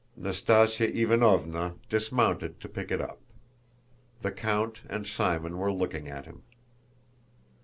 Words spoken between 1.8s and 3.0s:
dismounted to pick it